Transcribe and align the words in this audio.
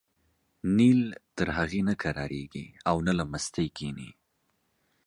نیل 0.77 1.01
تر 1.37 1.47
هغې 1.57 1.81
نه 1.89 1.93
کرارېږي 2.03 2.65
او 2.89 2.95
نه 3.07 3.13
له 3.17 3.23
مستۍ 3.31 3.67
کېني. 3.77 4.09